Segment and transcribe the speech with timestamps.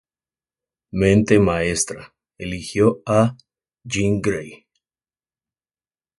[0.91, 3.37] Mente Maestra eligió a
[3.83, 4.65] Jean Grey.